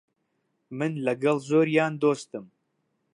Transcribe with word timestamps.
من 0.77 0.91
لەگەڵ 1.05 1.37
زۆریان 1.49 1.93
دۆستم. 2.01 2.45